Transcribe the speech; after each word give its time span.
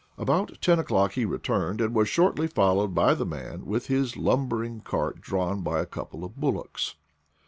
About 0.17 0.59
ten 0.61 0.79
o 0.79 0.83
'clock 0.83 1.11
he 1.11 1.25
returned, 1.25 1.79
and 1.79 1.93
was 1.93 2.09
shortly 2.09 2.47
followed 2.47 2.95
by 2.95 3.13
the 3.13 3.23
man 3.23 3.67
with 3.67 3.87
Ms 3.87 4.17
lum 4.17 4.49
bering 4.49 4.79
cart 4.81 5.21
drawn 5.21 5.61
by 5.61 5.79
a 5.79 5.85
couple 5.85 6.23
of 6.25 6.35
bullocks. 6.37 6.95